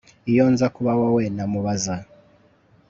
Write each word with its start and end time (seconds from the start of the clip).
Iyo 0.31 0.45
nza 0.53 0.67
kuba 0.75 0.91
wowe 0.99 1.23
namubaza 1.35 1.95